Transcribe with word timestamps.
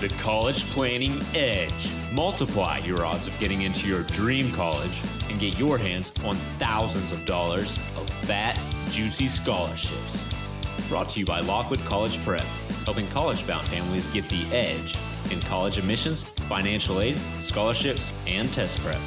The 0.00 0.08
College 0.20 0.64
Planning 0.70 1.20
Edge. 1.34 1.92
Multiply 2.10 2.78
your 2.78 3.04
odds 3.04 3.26
of 3.26 3.38
getting 3.38 3.60
into 3.60 3.86
your 3.86 4.02
dream 4.04 4.50
college 4.52 4.98
and 5.28 5.38
get 5.38 5.58
your 5.58 5.76
hands 5.76 6.10
on 6.24 6.36
thousands 6.58 7.12
of 7.12 7.26
dollars 7.26 7.76
of 7.98 8.08
fat, 8.24 8.58
juicy 8.90 9.26
scholarships. 9.26 10.88
Brought 10.88 11.10
to 11.10 11.20
you 11.20 11.26
by 11.26 11.40
Lockwood 11.40 11.80
College 11.80 12.18
Prep, 12.24 12.46
helping 12.86 13.06
college 13.08 13.46
bound 13.46 13.68
families 13.68 14.06
get 14.06 14.26
the 14.30 14.42
edge 14.56 14.96
in 15.30 15.38
college 15.40 15.76
admissions, 15.76 16.22
financial 16.22 17.02
aid, 17.02 17.18
scholarships, 17.38 18.18
and 18.26 18.50
test 18.54 18.78
prep. 18.78 19.00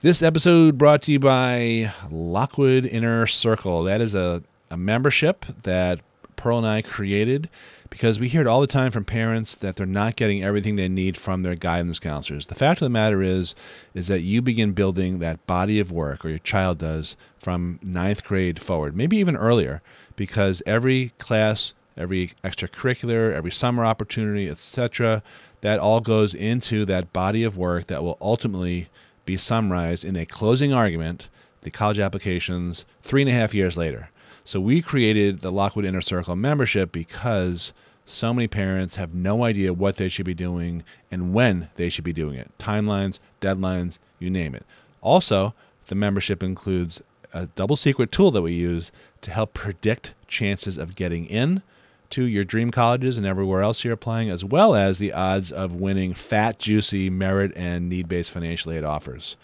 This 0.00 0.22
episode 0.22 0.78
brought 0.78 1.02
to 1.02 1.12
you 1.12 1.20
by 1.20 1.92
Lockwood 2.10 2.86
Inner 2.86 3.26
Circle. 3.26 3.82
That 3.82 4.00
is 4.00 4.14
a, 4.14 4.42
a 4.70 4.78
membership 4.78 5.44
that 5.64 6.00
Pearl 6.40 6.56
and 6.56 6.66
I 6.66 6.80
created 6.80 7.50
because 7.90 8.18
we 8.18 8.28
hear 8.28 8.40
it 8.40 8.46
all 8.46 8.62
the 8.62 8.66
time 8.66 8.90
from 8.90 9.04
parents 9.04 9.54
that 9.56 9.76
they're 9.76 9.84
not 9.84 10.16
getting 10.16 10.42
everything 10.42 10.76
they 10.76 10.88
need 10.88 11.18
from 11.18 11.42
their 11.42 11.54
guidance 11.54 11.98
counselors. 11.98 12.46
The 12.46 12.54
fact 12.54 12.80
of 12.80 12.86
the 12.86 12.90
matter 12.90 13.22
is, 13.22 13.54
is 13.92 14.06
that 14.06 14.22
you 14.22 14.40
begin 14.40 14.72
building 14.72 15.18
that 15.18 15.46
body 15.46 15.78
of 15.80 15.92
work, 15.92 16.24
or 16.24 16.30
your 16.30 16.38
child 16.38 16.78
does, 16.78 17.14
from 17.38 17.78
ninth 17.82 18.24
grade 18.24 18.62
forward, 18.62 18.96
maybe 18.96 19.18
even 19.18 19.36
earlier, 19.36 19.82
because 20.16 20.62
every 20.64 21.10
class, 21.18 21.74
every 21.94 22.32
extracurricular, 22.42 23.34
every 23.34 23.52
summer 23.52 23.84
opportunity, 23.84 24.48
etc., 24.48 25.22
that 25.60 25.78
all 25.78 26.00
goes 26.00 26.34
into 26.34 26.86
that 26.86 27.12
body 27.12 27.44
of 27.44 27.58
work 27.58 27.88
that 27.88 28.02
will 28.02 28.16
ultimately 28.18 28.88
be 29.26 29.36
summarized 29.36 30.06
in 30.06 30.16
a 30.16 30.24
closing 30.24 30.72
argument, 30.72 31.28
the 31.60 31.70
college 31.70 31.98
applications, 31.98 32.86
three 33.02 33.20
and 33.20 33.28
a 33.28 33.34
half 33.34 33.52
years 33.52 33.76
later. 33.76 34.08
So 34.44 34.60
we 34.60 34.82
created 34.82 35.40
the 35.40 35.52
Lockwood 35.52 35.84
Inner 35.84 36.00
Circle 36.00 36.36
membership 36.36 36.92
because 36.92 37.72
so 38.06 38.34
many 38.34 38.48
parents 38.48 38.96
have 38.96 39.14
no 39.14 39.44
idea 39.44 39.72
what 39.72 39.96
they 39.96 40.08
should 40.08 40.26
be 40.26 40.34
doing 40.34 40.82
and 41.10 41.32
when 41.32 41.68
they 41.76 41.88
should 41.88 42.04
be 42.04 42.12
doing 42.12 42.36
it. 42.36 42.50
Timelines, 42.58 43.20
deadlines, 43.40 43.98
you 44.18 44.30
name 44.30 44.54
it. 44.54 44.64
Also, 45.00 45.54
the 45.86 45.94
membership 45.94 46.42
includes 46.42 47.02
a 47.32 47.46
double 47.48 47.76
secret 47.76 48.10
tool 48.10 48.30
that 48.32 48.42
we 48.42 48.52
use 48.52 48.90
to 49.20 49.30
help 49.30 49.54
predict 49.54 50.14
chances 50.26 50.78
of 50.78 50.96
getting 50.96 51.26
in 51.26 51.62
to 52.10 52.24
your 52.24 52.42
dream 52.42 52.72
colleges 52.72 53.16
and 53.16 53.26
everywhere 53.26 53.62
else 53.62 53.84
you're 53.84 53.92
applying, 53.94 54.30
as 54.30 54.44
well 54.44 54.74
as 54.74 54.98
the 54.98 55.12
odds 55.12 55.52
of 55.52 55.74
winning 55.74 56.12
fat, 56.12 56.58
juicy 56.58 57.08
merit 57.08 57.52
and 57.54 57.88
need 57.88 58.08
based 58.08 58.32
financial 58.32 58.72
aid 58.72 58.82
offers. 58.82 59.36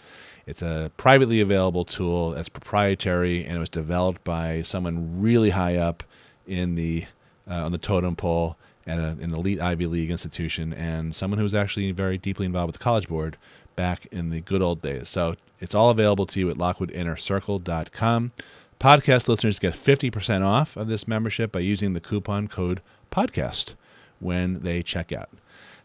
It's 0.47 0.61
a 0.61 0.91
privately 0.95 1.41
available 1.41 1.83
tool 1.83 2.31
that's 2.31 2.47
proprietary 2.47 3.43
and 3.45 3.57
it 3.57 3.59
was 3.59 3.69
developed 3.69 4.23
by 4.23 4.61
someone 4.61 5.21
really 5.21 5.49
high 5.51 5.75
up 5.75 6.03
in 6.47 6.75
the 6.75 7.05
uh, 7.49 7.65
on 7.65 7.73
the 7.73 7.77
totem 7.77 8.15
pole 8.15 8.55
at 8.87 8.97
a, 8.97 9.17
an 9.21 9.33
elite 9.33 9.59
Ivy 9.59 9.85
League 9.85 10.09
institution 10.09 10.73
and 10.73 11.13
someone 11.13 11.37
who 11.37 11.43
was 11.43 11.53
actually 11.53 11.91
very 11.91 12.17
deeply 12.17 12.45
involved 12.45 12.67
with 12.67 12.77
the 12.77 12.83
College 12.83 13.09
Board 13.09 13.37
back 13.75 14.05
in 14.07 14.29
the 14.29 14.39
good 14.39 14.61
old 14.61 14.81
days. 14.81 15.09
So 15.09 15.35
it's 15.59 15.75
all 15.75 15.89
available 15.89 16.25
to 16.27 16.39
you 16.39 16.49
at 16.49 16.57
lockwoodinnercircle.com. 16.57 18.31
Podcast 18.79 19.27
listeners 19.27 19.59
get 19.59 19.73
50% 19.73 20.45
off 20.45 20.77
of 20.77 20.87
this 20.87 21.07
membership 21.07 21.51
by 21.51 21.59
using 21.59 21.93
the 21.93 21.99
coupon 21.99 22.47
code 22.47 22.81
podcast 23.11 23.73
when 24.19 24.61
they 24.61 24.81
check 24.81 25.11
out. 25.11 25.29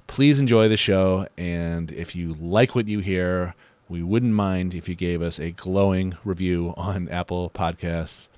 Please 0.06 0.38
enjoy 0.38 0.68
the 0.68 0.76
show 0.76 1.26
and 1.36 1.90
if 1.90 2.14
you 2.14 2.34
like 2.34 2.74
what 2.74 2.86
you 2.86 3.00
hear, 3.00 3.54
we 3.92 4.02
wouldn't 4.02 4.32
mind 4.32 4.74
if 4.74 4.88
you 4.88 4.94
gave 4.94 5.20
us 5.20 5.38
a 5.38 5.50
glowing 5.50 6.14
review 6.24 6.72
on 6.78 7.08
Apple 7.10 7.50
Podcasts. 7.54 8.28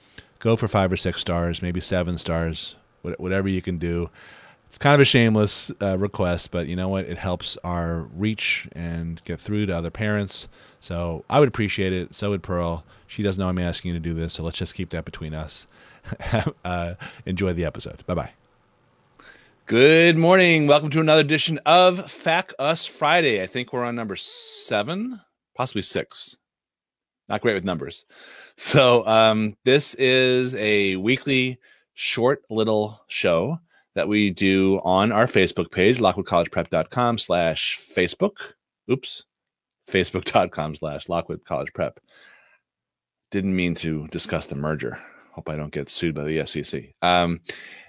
Go 0.40 0.56
for 0.56 0.66
five 0.66 0.90
or 0.90 0.96
six 0.96 1.20
stars, 1.20 1.62
maybe 1.62 1.80
seven 1.80 2.18
stars, 2.18 2.74
whatever 3.02 3.48
you 3.48 3.62
can 3.62 3.78
do. 3.78 4.10
It's 4.66 4.78
kind 4.78 4.94
of 4.94 5.00
a 5.00 5.04
shameless 5.04 5.70
uh, 5.80 5.96
request, 5.96 6.50
but 6.50 6.66
you 6.66 6.74
know 6.74 6.88
what? 6.88 7.04
It 7.08 7.18
helps 7.18 7.56
our 7.62 8.08
reach 8.16 8.68
and 8.72 9.22
get 9.22 9.38
through 9.38 9.66
to 9.66 9.76
other 9.76 9.90
parents. 9.90 10.48
So 10.80 11.24
I 11.30 11.38
would 11.38 11.48
appreciate 11.48 11.92
it. 11.92 12.16
So 12.16 12.30
would 12.30 12.42
Pearl. 12.42 12.84
She 13.06 13.22
doesn't 13.22 13.40
know 13.40 13.48
I'm 13.48 13.60
asking 13.60 13.92
you 13.92 13.94
to 13.94 14.02
do 14.02 14.12
this, 14.12 14.34
so 14.34 14.42
let's 14.42 14.58
just 14.58 14.74
keep 14.74 14.90
that 14.90 15.04
between 15.04 15.34
us. 15.34 15.68
uh, 16.64 16.94
enjoy 17.24 17.52
the 17.52 17.64
episode. 17.64 18.04
Bye 18.06 18.14
bye. 18.14 18.30
Good 19.66 20.18
morning. 20.18 20.66
Welcome 20.66 20.90
to 20.90 21.00
another 21.00 21.20
edition 21.20 21.60
of 21.64 22.00
FAQ 22.00 22.50
Us 22.58 22.86
Friday. 22.86 23.40
I 23.40 23.46
think 23.46 23.72
we're 23.72 23.84
on 23.84 23.94
number 23.94 24.16
seven 24.16 25.20
possibly 25.54 25.82
six. 25.82 26.36
Not 27.28 27.40
great 27.40 27.54
with 27.54 27.64
numbers. 27.64 28.04
So 28.56 29.06
um, 29.06 29.56
this 29.64 29.94
is 29.94 30.54
a 30.56 30.96
weekly 30.96 31.58
short 31.94 32.42
little 32.50 33.00
show 33.06 33.58
that 33.94 34.08
we 34.08 34.30
do 34.30 34.80
on 34.84 35.12
our 35.12 35.26
Facebook 35.26 35.70
page, 35.70 35.98
lockwoodcollegeprep.com 35.98 37.18
slash 37.18 37.78
Facebook. 37.78 38.36
Oops. 38.90 39.24
Facebook.com 39.90 40.74
slash 40.76 41.08
Lockwood 41.08 41.44
College 41.44 41.72
Prep. 41.74 42.00
Didn't 43.30 43.54
mean 43.54 43.74
to 43.76 44.06
discuss 44.08 44.46
the 44.46 44.54
merger. 44.54 44.98
Hope 45.32 45.48
I 45.48 45.56
don't 45.56 45.72
get 45.72 45.90
sued 45.90 46.14
by 46.14 46.24
the 46.24 46.46
SEC. 46.46 46.94
Um, 47.02 47.40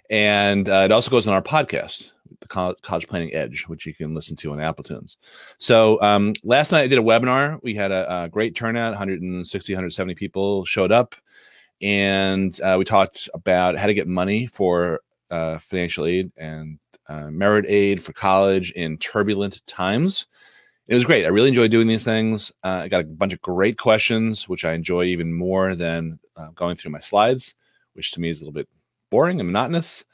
and 0.10 0.68
uh, 0.68 0.82
it 0.86 0.92
also 0.92 1.12
goes 1.12 1.28
on 1.28 1.34
our 1.34 1.42
podcast, 1.42 2.12
the 2.40 2.48
College 2.48 3.08
Planning 3.08 3.34
Edge, 3.34 3.64
which 3.68 3.86
you 3.86 3.94
can 3.94 4.14
listen 4.14 4.36
to 4.38 4.52
on 4.52 4.60
Apple 4.60 4.84
Tunes. 4.84 5.18
So 5.58 6.02
um, 6.02 6.34
last 6.44 6.72
night 6.72 6.84
I 6.84 6.88
did 6.88 7.00
a 7.00 7.04
webinar. 7.04 7.60
We 7.64 7.76
had 7.76 7.92
a, 7.92 8.24
a, 8.24 8.30
great 8.30 8.56
turnout 8.56 8.92
160, 8.92 9.74
170 9.74 10.16
people 10.16 10.66
showed 10.66 10.92
up. 10.92 11.16
And 11.82 12.60
uh, 12.62 12.76
we 12.78 12.86
talked 12.86 13.30
about 13.34 13.78
how 13.78 13.88
to 13.88 13.94
get 13.94 14.08
money 14.08 14.48
for 14.48 15.02
uh, 15.30 15.60
financial 15.60 16.06
aid 16.06 16.32
and 16.38 16.80
uh, 17.10 17.30
merit 17.30 17.66
aid 17.68 18.02
for 18.02 18.14
college 18.14 18.72
in 18.72 18.98
turbulent 18.98 19.66
times. 19.68 20.28
It 20.88 20.94
was 20.94 21.06
great. 21.06 21.26
I 21.26 21.30
really 21.30 21.50
enjoyed 21.50 21.72
doing 21.72 21.88
these 21.88 22.04
things. 22.04 22.52
Uh, 22.64 22.82
I 22.84 22.88
got 22.88 23.02
a 23.02 23.06
bunch 23.06 23.34
of 23.34 23.42
great 23.42 23.78
questions, 23.78 24.48
which 24.48 24.64
I 24.66 24.74
enjoy 24.74 25.06
even 25.06 25.34
more 25.34 25.76
than 25.76 26.20
uh, 26.38 26.50
going 26.54 26.76
through 26.76 26.92
my 26.92 27.00
slides, 27.00 27.56
which 27.94 28.12
to 28.12 28.22
me 28.22 28.30
is 28.30 28.40
a 28.40 28.44
little 28.44 28.54
bit 28.54 28.70
boring 29.10 29.40
and 29.40 29.48
monotonous. 29.48 30.06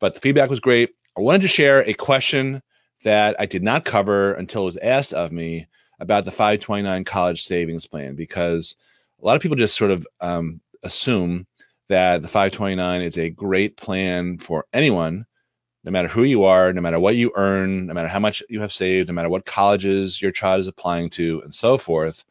But 0.00 0.14
the 0.14 0.20
feedback 0.20 0.50
was 0.50 0.60
great. 0.60 0.90
I 1.18 1.20
wanted 1.20 1.42
to 1.42 1.48
share 1.48 1.80
a 1.80 1.94
question 1.94 2.62
that 3.02 3.34
I 3.40 3.46
did 3.46 3.64
not 3.64 3.84
cover 3.84 4.34
until 4.34 4.62
it 4.62 4.66
was 4.66 4.76
asked 4.76 5.12
of 5.12 5.32
me 5.32 5.66
about 5.98 6.24
the 6.24 6.30
529 6.30 7.02
college 7.02 7.42
savings 7.42 7.88
plan 7.88 8.14
because 8.14 8.76
a 9.20 9.26
lot 9.26 9.34
of 9.34 9.42
people 9.42 9.56
just 9.56 9.76
sort 9.76 9.90
of 9.90 10.06
um, 10.20 10.60
assume 10.84 11.48
that 11.88 12.22
the 12.22 12.28
529 12.28 13.02
is 13.02 13.18
a 13.18 13.30
great 13.30 13.76
plan 13.76 14.38
for 14.38 14.66
anyone, 14.72 15.26
no 15.82 15.90
matter 15.90 16.06
who 16.06 16.22
you 16.22 16.44
are, 16.44 16.72
no 16.72 16.80
matter 16.80 17.00
what 17.00 17.16
you 17.16 17.32
earn, 17.34 17.88
no 17.88 17.94
matter 17.94 18.06
how 18.06 18.20
much 18.20 18.40
you 18.48 18.60
have 18.60 18.72
saved, 18.72 19.08
no 19.08 19.14
matter 19.14 19.28
what 19.28 19.44
colleges 19.44 20.22
your 20.22 20.30
child 20.30 20.60
is 20.60 20.68
applying 20.68 21.10
to, 21.10 21.40
and 21.42 21.52
so 21.52 21.76
forth. 21.76 22.24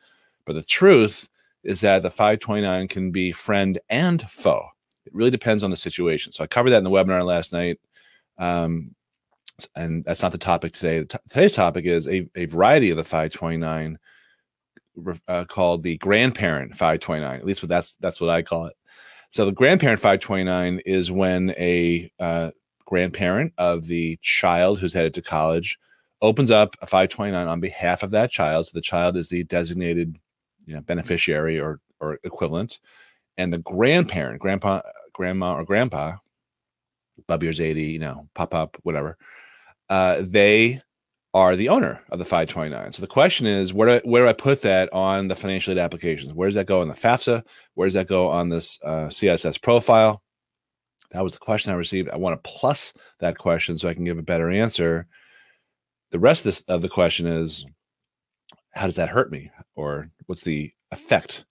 But 0.45 0.53
the 0.53 0.63
truth 0.63 1.27
is 1.61 1.81
that 1.81 2.03
the 2.03 2.09
529 2.09 2.87
can 2.87 3.11
be 3.11 3.33
friend 3.33 3.79
and 3.89 4.21
foe. 4.31 4.65
It 5.05 5.13
really 5.13 5.31
depends 5.31 5.61
on 5.61 5.71
the 5.71 5.75
situation. 5.75 6.31
So 6.31 6.45
I 6.45 6.47
covered 6.47 6.69
that 6.69 6.77
in 6.77 6.83
the 6.85 6.89
webinar 6.89 7.25
last 7.25 7.51
night. 7.51 7.81
Um, 8.37 8.95
and 9.75 10.03
that's 10.03 10.21
not 10.21 10.31
the 10.31 10.37
topic 10.37 10.73
today. 10.73 11.03
today's 11.29 11.53
topic 11.53 11.85
is 11.85 12.07
a, 12.07 12.29
a 12.35 12.45
variety 12.45 12.91
of 12.91 12.97
the 12.97 13.03
529 13.03 13.97
uh, 15.27 15.45
called 15.45 15.83
the 15.83 15.97
grandparent 15.97 16.71
529. 16.71 17.39
At 17.39 17.45
least 17.45 17.63
what 17.63 17.69
that's 17.69 17.95
that's 17.99 18.21
what 18.21 18.29
I 18.29 18.41
call 18.41 18.65
it. 18.65 18.75
So 19.29 19.45
the 19.45 19.51
grandparent 19.51 19.99
529 19.99 20.81
is 20.85 21.11
when 21.11 21.51
a 21.57 22.11
uh, 22.19 22.51
grandparent 22.85 23.53
of 23.57 23.85
the 23.85 24.17
child 24.21 24.79
who's 24.79 24.93
headed 24.93 25.13
to 25.15 25.21
college 25.21 25.77
opens 26.21 26.49
up 26.49 26.75
a 26.81 26.87
529 26.87 27.47
on 27.47 27.59
behalf 27.59 28.03
of 28.03 28.11
that 28.11 28.31
child. 28.31 28.67
So 28.67 28.71
the 28.73 28.81
child 28.81 29.17
is 29.17 29.29
the 29.29 29.43
designated 29.43 30.17
you 30.65 30.75
know, 30.75 30.81
beneficiary 30.81 31.59
or 31.59 31.79
or 31.99 32.19
equivalent, 32.23 32.79
and 33.37 33.51
the 33.51 33.57
grandparent, 33.57 34.39
grandpa, 34.39 34.81
grandma, 35.13 35.55
or 35.55 35.63
grandpa 35.63 36.17
Bubby 37.27 37.47
or 37.47 37.53
Zadie, 37.53 37.91
you 37.91 37.99
know, 37.99 38.27
pop 38.35 38.53
up, 38.53 38.77
whatever. 38.83 39.17
Uh, 39.89 40.17
they 40.21 40.81
are 41.33 41.55
the 41.55 41.69
owner 41.69 42.01
of 42.09 42.19
the 42.19 42.25
529. 42.25 42.91
So 42.93 43.01
the 43.01 43.07
question 43.07 43.45
is, 43.45 43.73
where 43.73 43.87
do 43.87 43.93
I, 43.95 44.09
where 44.09 44.23
do 44.23 44.29
I 44.29 44.33
put 44.33 44.61
that 44.63 44.91
on 44.93 45.27
the 45.27 45.35
financial 45.35 45.71
aid 45.71 45.77
applications? 45.77 46.33
Where 46.33 46.47
does 46.47 46.55
that 46.55 46.65
go 46.65 46.81
on 46.81 46.87
the 46.87 46.93
FAFSA? 46.93 47.43
Where 47.75 47.85
does 47.85 47.93
that 47.93 48.07
go 48.07 48.27
on 48.27 48.49
this 48.49 48.79
uh, 48.83 49.07
CSS 49.07 49.61
profile? 49.61 50.21
That 51.11 51.23
was 51.23 51.33
the 51.33 51.39
question 51.39 51.71
I 51.71 51.75
received. 51.75 52.09
I 52.09 52.17
want 52.17 52.41
to 52.41 52.49
plus 52.49 52.93
that 53.19 53.37
question 53.37 53.77
so 53.77 53.87
I 53.87 53.93
can 53.93 54.03
give 54.03 54.17
a 54.17 54.23
better 54.23 54.49
answer. 54.49 55.07
The 56.11 56.19
rest 56.19 56.41
of, 56.41 56.45
this, 56.45 56.61
of 56.67 56.81
the 56.81 56.89
question 56.89 57.27
is, 57.27 57.65
how 58.73 58.85
does 58.85 58.95
that 58.95 59.09
hurt 59.09 59.31
me? 59.31 59.51
Or 59.75 60.09
what's 60.25 60.43
the 60.43 60.71
effect 60.91 61.45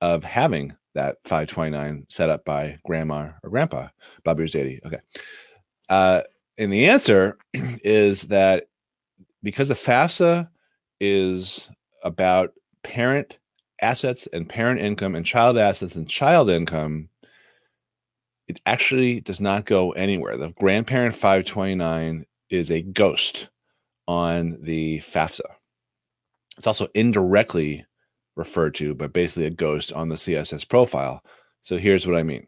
of 0.00 0.24
having 0.24 0.74
that 0.94 1.16
529 1.24 2.06
set 2.08 2.30
up 2.30 2.44
by 2.44 2.78
grandma 2.84 3.30
or 3.42 3.50
grandpa, 3.50 3.88
Bubby 4.24 4.44
Zadie. 4.44 4.84
Okay. 4.84 4.98
Uh, 5.88 6.22
and 6.56 6.72
the 6.72 6.86
answer 6.86 7.38
is 7.54 8.22
that 8.22 8.68
because 9.42 9.68
the 9.68 9.74
FAFSA 9.74 10.48
is 11.00 11.68
about 12.02 12.52
parent 12.82 13.38
assets 13.80 14.26
and 14.32 14.48
parent 14.48 14.80
income 14.80 15.14
and 15.14 15.24
child 15.24 15.56
assets 15.56 15.94
and 15.94 16.08
child 16.08 16.50
income, 16.50 17.08
it 18.48 18.60
actually 18.66 19.20
does 19.20 19.40
not 19.40 19.66
go 19.66 19.92
anywhere. 19.92 20.36
The 20.36 20.50
grandparent 20.50 21.14
529 21.14 22.24
is 22.50 22.70
a 22.70 22.82
ghost 22.82 23.50
on 24.06 24.58
the 24.62 24.98
FAFSA. 25.00 25.40
It's 26.56 26.66
also 26.66 26.88
indirectly 26.94 27.84
referred 28.38 28.74
to, 28.76 28.94
but 28.94 29.12
basically 29.12 29.46
a 29.46 29.50
ghost 29.50 29.92
on 29.92 30.08
the 30.08 30.14
CSS 30.14 30.66
profile. 30.66 31.22
So 31.60 31.76
here's 31.76 32.06
what 32.06 32.16
I 32.16 32.22
mean. 32.22 32.46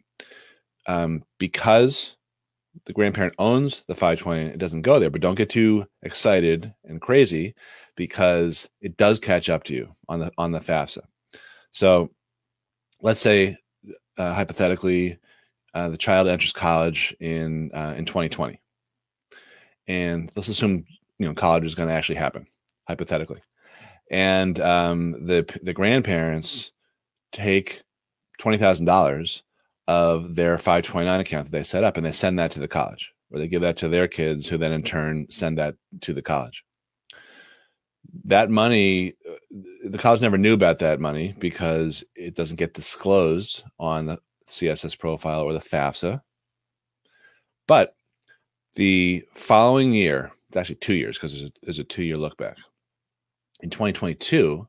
Um, 0.87 1.25
because 1.39 2.17
the 2.87 2.93
grandparent 2.93 3.35
owns 3.39 3.83
the 3.89 3.95
520, 3.95 4.55
it 4.55 4.59
doesn't 4.59 4.83
go 4.83 4.99
there, 4.99 5.11
but 5.11 5.21
don't 5.21 5.35
get 5.35 5.51
too 5.51 5.87
excited 6.03 6.73
and 6.85 7.01
crazy 7.01 7.55
because 7.97 8.69
it 8.81 8.97
does 8.97 9.19
catch 9.19 9.51
up 9.51 9.65
to 9.65 9.75
you 9.75 9.95
on 10.09 10.21
the 10.21 10.31
on 10.39 10.53
the 10.53 10.61
FAFSA. 10.61 11.03
So 11.73 12.11
let's 13.03 13.21
say 13.21 13.59
uh, 14.17 14.35
hypothetically 14.35 15.19
uh, 15.75 15.89
the 15.89 15.97
child 15.97 16.29
enters 16.29 16.53
college 16.53 17.15
in 17.21 17.71
uh, 17.75 17.95
in 17.97 18.05
2020, 18.05 18.61
and 19.89 20.31
let's 20.37 20.49
assume 20.49 20.85
you 21.19 21.27
know 21.27 21.35
college 21.35 21.65
is 21.65 21.75
going 21.75 21.89
to 21.89 21.95
actually 21.95 22.17
happen 22.17 22.47
hypothetically, 22.89 23.43
and 24.11 24.61
um, 24.61 25.13
the 25.25 25.47
the 25.63 25.73
grandparents 25.73 26.73
take 27.33 27.83
twenty 28.39 28.59
thousand 28.59 28.87
dollars 28.87 29.43
of 29.89 30.37
their 30.37 30.57
529 30.57 31.19
account 31.19 31.47
that 31.47 31.51
they 31.51 31.65
set 31.65 31.83
up 31.83 31.97
and 31.97 32.07
they 32.07 32.13
send 32.13 32.39
that 32.39 32.53
to 32.53 32.61
the 32.61 32.69
college 32.69 33.13
or 33.33 33.41
they 33.41 33.49
give 33.49 33.63
that 33.63 33.77
to 33.77 33.89
their 33.89 34.07
kids 34.07 34.47
who 34.47 34.57
then 34.57 34.71
in 34.71 34.85
turn 34.85 35.27
send 35.29 35.59
that 35.59 35.75
to 36.01 36.13
the 36.13 36.23
college. 36.23 36.65
That 38.25 38.51
money 38.51 39.15
uh, 39.29 39.59
the 39.85 39.99
college 39.99 40.21
never 40.21 40.39
knew 40.39 40.55
about 40.55 40.79
that 40.81 41.01
money 41.01 41.35
because 41.39 42.05
it 42.15 42.35
doesn't 42.37 42.57
get 42.57 42.75
disclosed 42.75 43.65
on 43.79 44.07
the 44.07 44.19
css 44.49 44.99
profile 44.99 45.43
or 45.43 45.53
the 45.53 45.61
fafsa 45.61 46.21
but 47.69 47.95
the 48.75 49.25
following 49.35 49.93
year 49.93 50.33
it's 50.49 50.57
actually 50.57 50.75
two 50.77 50.97
years 50.97 51.17
because 51.17 51.39
there's, 51.39 51.53
there's 51.63 51.79
a, 51.79 51.85
two 51.85 52.03
year 52.03 52.17
look 52.17 52.37
back 52.37 52.57
in 53.63 53.71
2022 53.71 54.67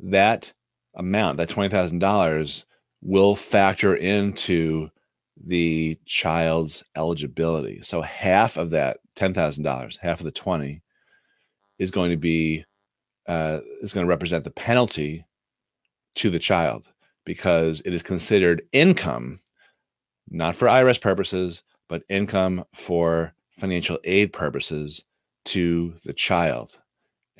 that 0.00 0.52
amount 0.94 1.36
that 1.36 1.48
$20000 1.48 2.64
will 3.02 3.36
factor 3.36 3.94
into 3.94 4.90
the 5.46 5.98
child's 6.06 6.82
eligibility 6.96 7.80
so 7.82 8.00
half 8.00 8.56
of 8.56 8.70
that 8.70 8.98
$10000 9.16 9.98
half 9.98 10.20
of 10.20 10.24
the 10.24 10.30
20 10.30 10.82
is 11.78 11.90
going 11.90 12.10
to 12.10 12.16
be 12.16 12.64
uh, 13.26 13.60
is 13.80 13.92
going 13.92 14.04
to 14.04 14.08
represent 14.08 14.44
the 14.44 14.50
penalty 14.50 15.24
to 16.16 16.30
the 16.30 16.38
child 16.38 16.88
because 17.24 17.80
it 17.84 17.94
is 17.94 18.02
considered 18.02 18.62
income, 18.72 19.40
not 20.28 20.56
for 20.56 20.66
IRS 20.66 21.00
purposes, 21.00 21.62
but 21.88 22.02
income 22.08 22.64
for 22.74 23.32
financial 23.58 23.98
aid 24.04 24.32
purposes 24.32 25.04
to 25.44 25.94
the 26.04 26.12
child. 26.12 26.78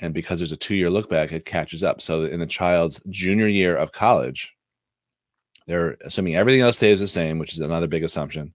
And 0.00 0.14
because 0.14 0.41
there's 0.41 0.52
a 0.52 0.56
two 0.56 0.75
year 0.75 0.91
look 0.91 1.08
back, 1.08 1.32
it 1.32 1.44
catches 1.44 1.85
up. 1.85 2.00
So 2.00 2.23
in 2.23 2.41
the 2.41 2.47
child's 2.47 3.00
junior 3.08 3.49
year 3.49 3.76
of 3.76 3.93
college, 3.93 4.52
they're 5.67 5.97
assuming 6.05 6.37
everything 6.37 6.62
else 6.62 6.76
stays 6.76 7.00
the 7.00 7.06
same, 7.06 7.38
which 7.38 7.52
is 7.52 7.61
another 7.61 7.87
big 7.87 8.02
assumption. 8.02 8.55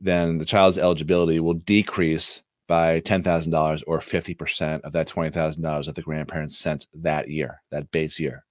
Then 0.00 0.38
the 0.38 0.44
child's 0.44 0.78
eligibility 0.78 1.40
will 1.40 1.54
decrease 1.54 2.42
by 2.68 3.00
$10,000 3.00 3.82
or 3.86 3.98
50% 3.98 4.80
of 4.82 4.92
that 4.92 5.08
$20,000 5.08 5.86
that 5.86 5.94
the 5.94 6.02
grandparents 6.02 6.58
sent 6.58 6.86
that 6.94 7.28
year, 7.28 7.62
that 7.70 7.90
base 7.90 8.18
year. 8.18 8.44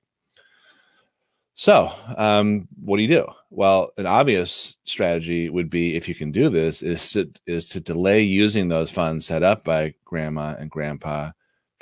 So, 1.57 1.89
um, 2.18 2.68
what 2.83 2.98
do 2.98 3.03
you 3.03 3.07
do? 3.07 3.27
Well, 3.50 3.91
an 3.98 4.06
obvious 4.06 4.77
strategy 4.83 5.50
would 5.50 5.69
be 5.69 5.95
if 5.95 6.09
you 6.09 6.15
can 6.15 6.31
do 6.31 6.50
this 6.50 6.81
is 6.81 7.13
to, 7.13 7.31
is 7.48 7.69
to 7.69 7.80
delay 7.80 8.21
using 8.21 8.68
those 8.68 8.91
funds 8.91 9.25
set 9.25 9.41
up 9.41 9.63
by 9.63 9.94
grandma 10.03 10.56
and 10.59 10.69
grandpa 10.69 11.31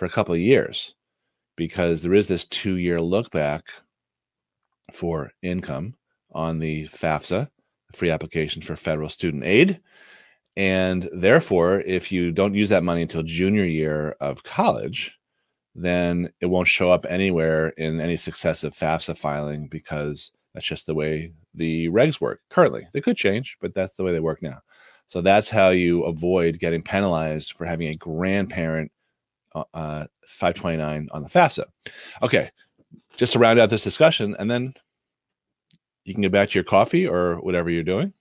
for 0.04 0.08
a 0.08 0.10
couple 0.10 0.34
of 0.34 0.42
years 0.42 0.96
because 1.56 2.02
there 2.02 2.14
is 2.14 2.28
this 2.28 2.44
two 2.44 2.76
year 2.76 3.00
look 3.00 3.32
back 3.32 3.64
for 4.92 5.32
income 5.42 5.96
on 6.34 6.60
the 6.60 6.86
FAFSA, 6.90 7.48
free 7.96 8.12
application 8.12 8.62
for 8.62 8.76
federal 8.76 9.08
student 9.08 9.46
aid. 9.46 9.80
And 10.58 11.10
therefore, 11.14 11.80
if 11.80 12.12
you 12.12 12.34
don't 12.34 12.54
use 12.54 12.68
that 12.68 12.84
money 12.84 13.02
until 13.02 13.24
junior 13.24 13.64
year 13.64 14.18
of 14.20 14.44
college, 14.44 15.18
then 15.74 16.30
it 16.42 16.48
won't 16.48 16.68
show 16.68 16.92
up 16.92 17.06
anywhere 17.08 17.70
in 17.70 18.02
any 18.02 18.18
successive 18.18 18.74
FAFSA 18.74 19.18
filing 19.18 19.70
because 19.70 20.32
that's 20.54 20.66
just 20.66 20.86
the 20.86 20.94
way 20.94 21.32
the 21.54 21.88
regs 21.88 22.20
work 22.20 22.42
currently. 22.50 22.86
They 22.92 23.00
could 23.00 23.16
change, 23.16 23.56
but 23.62 23.74
that's 23.74 23.96
the 23.96 24.04
way 24.04 24.12
they 24.12 24.20
work 24.20 24.42
now. 24.42 24.60
So 25.08 25.22
that's 25.22 25.50
how 25.50 25.70
you 25.70 26.04
avoid 26.04 26.60
getting 26.60 26.82
penalized 26.82 27.54
for 27.54 27.64
having 27.64 27.88
a 27.88 27.96
grandparent 27.96 28.92
uh, 29.56 29.64
uh 29.74 30.06
529 30.28 31.10
on 31.12 31.24
the 31.24 31.30
FAFSA. 31.30 31.66
Okay, 32.22 32.50
just 33.18 33.34
to 33.34 33.40
round 33.40 33.60
out 33.60 33.70
this 33.70 33.84
discussion, 33.84 34.36
and 34.40 34.50
then 34.50 34.74
you 36.04 36.14
can 36.14 36.22
get 36.22 36.32
back 36.32 36.50
to 36.50 36.56
your 36.56 36.64
coffee 36.64 37.08
or 37.08 37.36
whatever 37.38 37.70
you're 37.70 37.84
doing. 37.84 38.14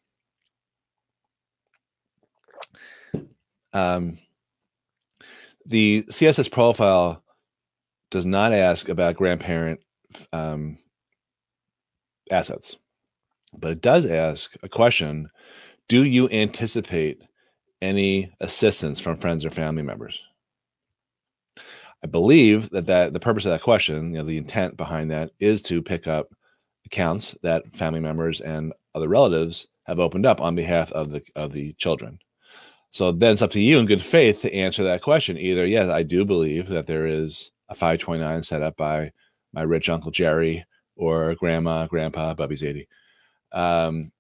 Um, 3.73 4.19
the 5.67 6.05
CSS 6.09 6.51
profile 6.51 7.23
does 8.11 8.27
not 8.27 8.53
ask 8.53 8.89
about 8.89 9.17
grandparent 9.17 9.81
um, 10.33 10.79
assets, 12.31 12.77
but 13.59 13.73
it 13.73 13.81
does 13.81 14.07
ask 14.07 14.53
a 14.63 14.69
question 14.69 15.29
Do 15.89 16.05
you 16.05 16.29
anticipate 16.29 17.23
any 17.81 18.33
assistance 18.41 19.01
from 19.01 19.17
friends 19.17 19.45
or 19.45 19.51
family 19.51 19.83
members? 19.83 20.23
I 22.05 22.09
believe 22.09 22.71
that, 22.71 22.87
that 22.87 23.13
the 23.13 23.21
purpose 23.21 23.45
of 23.45 23.53
that 23.53 23.63
question, 23.63 24.13
you 24.13 24.19
know, 24.19 24.25
the 24.25 24.37
intent 24.37 24.77
behind 24.77 25.11
that 25.11 25.31
is 25.39 25.63
to 25.63 25.83
pick 25.83 26.07
up 26.07 26.29
accounts 26.85 27.37
that 27.43 27.75
family 27.75 28.01
members 28.01 28.41
and 28.41 28.73
other 28.95 29.09
relatives 29.09 29.69
have 29.85 30.01
opened 30.01 30.27
up 30.27 30.41
on 30.41 30.55
behalf 30.55 30.93
of 30.93 31.11
the 31.11 31.23
of 31.37 31.53
the 31.53 31.73
children. 31.75 32.19
So 32.91 33.11
then 33.11 33.33
it's 33.33 33.43
up 33.43 33.53
to 33.53 33.61
you 33.61 33.79
in 33.79 33.87
good 33.87 34.03
faith 34.03 34.43
to 34.43 34.55
answer 34.55 34.85
that 34.85 35.01
question. 35.01 35.39
Either, 35.39 35.67
yes, 35.67 35.89
I 35.89 36.03
do 36.03 36.25
believe 36.25 36.69
that 36.69 36.87
there 36.87 37.07
is 37.07 37.51
a 37.71 37.75
529 37.75 38.43
set 38.43 38.63
up 38.63 38.77
by 38.77 39.13
my 39.53 39.63
rich 39.63 39.89
uncle 39.89 40.11
Jerry 40.11 40.67
or 40.97 41.35
grandma, 41.37 41.87
grandpa, 41.87 42.35
Bubby 42.35 42.57
Zadie. 42.57 42.87
Um, 43.51 44.13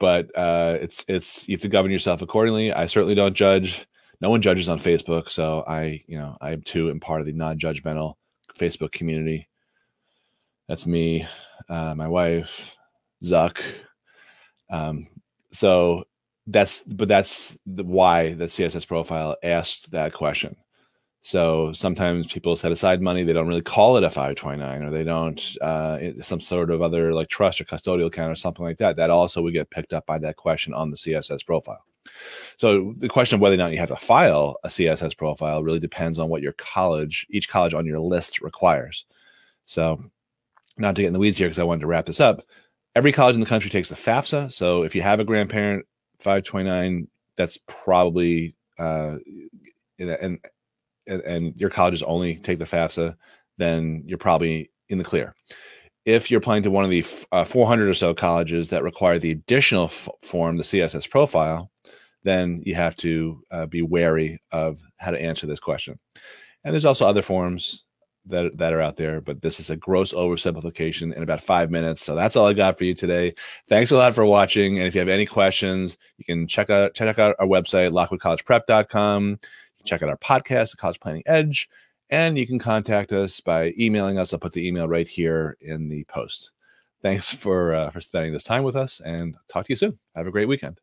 but 0.00 0.36
uh, 0.36 0.78
it's 0.80 1.04
it's 1.06 1.48
you 1.48 1.54
have 1.54 1.62
to 1.62 1.68
govern 1.68 1.92
yourself 1.92 2.22
accordingly. 2.22 2.72
I 2.72 2.86
certainly 2.86 3.14
don't 3.14 3.34
judge. 3.34 3.86
No 4.20 4.30
one 4.30 4.42
judges 4.42 4.68
on 4.68 4.78
Facebook, 4.78 5.30
so 5.30 5.64
I 5.66 6.02
you 6.06 6.18
know 6.18 6.36
I 6.40 6.52
am 6.52 6.62
too 6.62 6.90
and 6.90 7.00
part 7.00 7.20
of 7.20 7.26
the 7.26 7.32
non-judgmental 7.32 8.14
Facebook 8.58 8.92
community. 8.92 9.48
That's 10.68 10.86
me, 10.86 11.26
uh, 11.68 11.94
my 11.94 12.06
wife, 12.06 12.76
Zuck. 13.24 13.60
Um, 14.70 15.08
so 15.52 16.04
that's 16.46 16.82
but 16.86 17.08
that's 17.08 17.56
the 17.66 17.84
why 17.84 18.34
the 18.34 18.46
css 18.46 18.86
profile 18.86 19.36
asked 19.42 19.90
that 19.90 20.12
question 20.12 20.56
so 21.22 21.70
sometimes 21.72 22.32
people 22.32 22.56
set 22.56 22.72
aside 22.72 23.02
money 23.02 23.22
they 23.22 23.32
don't 23.32 23.46
really 23.46 23.62
call 23.62 23.96
it 23.96 24.04
a 24.04 24.10
529 24.10 24.82
or 24.82 24.90
they 24.90 25.04
don't 25.04 25.56
uh, 25.60 25.98
some 26.22 26.40
sort 26.40 26.70
of 26.70 26.80
other 26.80 27.12
like 27.12 27.28
trust 27.28 27.60
or 27.60 27.64
custodial 27.64 28.06
account 28.06 28.32
or 28.32 28.34
something 28.34 28.64
like 28.64 28.78
that 28.78 28.96
that 28.96 29.10
also 29.10 29.42
would 29.42 29.52
get 29.52 29.70
picked 29.70 29.92
up 29.92 30.06
by 30.06 30.18
that 30.18 30.36
question 30.36 30.72
on 30.72 30.90
the 30.90 30.96
css 30.96 31.44
profile 31.44 31.84
so 32.56 32.94
the 32.98 33.08
question 33.08 33.36
of 33.36 33.40
whether 33.40 33.54
or 33.54 33.58
not 33.58 33.72
you 33.72 33.78
have 33.78 33.88
to 33.88 33.96
file 33.96 34.56
a 34.64 34.68
css 34.68 35.16
profile 35.16 35.62
really 35.62 35.78
depends 35.78 36.18
on 36.18 36.28
what 36.28 36.42
your 36.42 36.52
college 36.52 37.26
each 37.30 37.48
college 37.48 37.74
on 37.74 37.86
your 37.86 37.98
list 37.98 38.40
requires 38.40 39.04
so 39.66 40.02
not 40.76 40.94
to 40.96 41.02
get 41.02 41.08
in 41.08 41.12
the 41.12 41.18
weeds 41.18 41.38
here 41.38 41.48
because 41.48 41.58
i 41.58 41.64
wanted 41.64 41.80
to 41.80 41.86
wrap 41.86 42.06
this 42.06 42.20
up 42.20 42.42
every 42.94 43.12
college 43.12 43.34
in 43.34 43.40
the 43.40 43.46
country 43.46 43.70
takes 43.70 43.88
the 43.88 43.94
fafsa 43.94 44.52
so 44.52 44.82
if 44.82 44.94
you 44.94 45.02
have 45.02 45.20
a 45.20 45.24
grandparent 45.24 45.84
529 46.20 47.08
that's 47.36 47.58
probably 47.66 48.54
uh 48.78 49.16
and 49.98 50.38
and, 51.06 51.54
your 51.56 51.70
colleges 51.70 52.02
only 52.02 52.36
take 52.36 52.58
the 52.58 52.64
FAFSA, 52.64 53.16
then 53.58 54.02
you're 54.06 54.18
probably 54.18 54.70
in 54.88 54.98
the 54.98 55.04
clear. 55.04 55.34
If 56.04 56.30
you're 56.30 56.38
applying 56.38 56.62
to 56.62 56.70
one 56.70 56.84
of 56.84 56.90
the 56.90 57.04
uh, 57.32 57.44
400 57.44 57.88
or 57.88 57.94
so 57.94 58.14
colleges 58.14 58.68
that 58.68 58.82
require 58.82 59.18
the 59.18 59.32
additional 59.32 59.84
f- 59.84 60.08
form, 60.22 60.56
the 60.56 60.62
CSS 60.62 61.08
profile, 61.10 61.70
then 62.22 62.62
you 62.64 62.74
have 62.74 62.96
to 62.96 63.42
uh, 63.50 63.66
be 63.66 63.82
wary 63.82 64.40
of 64.52 64.82
how 64.96 65.10
to 65.10 65.20
answer 65.20 65.46
this 65.46 65.60
question. 65.60 65.96
And 66.64 66.74
there's 66.74 66.84
also 66.84 67.06
other 67.06 67.22
forms 67.22 67.84
that 68.26 68.56
that 68.58 68.72
are 68.72 68.80
out 68.80 68.96
there, 68.96 69.20
but 69.20 69.40
this 69.40 69.60
is 69.60 69.70
a 69.70 69.76
gross 69.76 70.12
oversimplification 70.12 71.14
in 71.14 71.22
about 71.22 71.40
five 71.40 71.70
minutes. 71.70 72.02
So 72.02 72.14
that's 72.14 72.36
all 72.36 72.46
I 72.46 72.52
got 72.52 72.78
for 72.78 72.84
you 72.84 72.94
today. 72.94 73.34
Thanks 73.68 73.90
a 73.90 73.96
lot 73.96 74.14
for 74.14 74.26
watching. 74.26 74.78
And 74.78 74.86
if 74.86 74.94
you 74.94 75.00
have 75.00 75.08
any 75.08 75.26
questions, 75.26 75.96
you 76.18 76.24
can 76.24 76.46
check 76.46 76.70
out 76.70 76.94
check 76.94 77.18
out 77.18 77.36
our 77.38 77.46
website, 77.46 77.92
lockwoodcollegeprep.com. 77.92 79.40
Check 79.84 80.02
out 80.02 80.10
our 80.10 80.18
podcast, 80.18 80.72
the 80.72 80.76
College 80.76 81.00
Planning 81.00 81.22
Edge, 81.24 81.68
and 82.10 82.36
you 82.36 82.46
can 82.46 82.58
contact 82.58 83.12
us 83.12 83.40
by 83.40 83.72
emailing 83.78 84.18
us. 84.18 84.32
I'll 84.32 84.40
put 84.40 84.52
the 84.52 84.66
email 84.66 84.86
right 84.86 85.08
here 85.08 85.56
in 85.60 85.88
the 85.88 86.04
post. 86.04 86.50
Thanks 87.02 87.30
for 87.32 87.74
uh, 87.74 87.90
for 87.90 88.02
spending 88.02 88.32
this 88.32 88.44
time 88.44 88.62
with 88.62 88.76
us, 88.76 89.00
and 89.00 89.34
talk 89.48 89.66
to 89.66 89.72
you 89.72 89.76
soon. 89.76 89.98
Have 90.14 90.26
a 90.26 90.30
great 90.30 90.48
weekend. 90.48 90.80